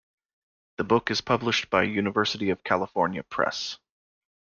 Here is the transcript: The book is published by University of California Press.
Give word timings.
The 0.77 0.83
book 0.83 1.11
is 1.11 1.21
published 1.21 1.69
by 1.69 1.83
University 1.83 2.49
of 2.49 2.63
California 2.63 3.21
Press. 3.21 3.77